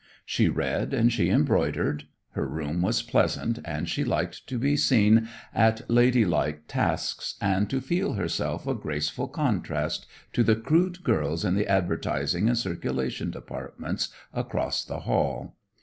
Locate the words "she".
0.25-0.49, 1.13-1.29, 3.87-4.03